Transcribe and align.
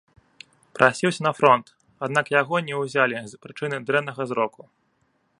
Прасіўся 0.77 1.21
на 1.27 1.33
фронт, 1.39 1.67
аднак 2.07 2.25
яго 2.41 2.55
не 2.69 2.75
ўзялі 2.85 3.17
з 3.33 3.41
прычыны 3.43 3.77
дрэннага 3.91 4.23
зроку. 4.33 4.61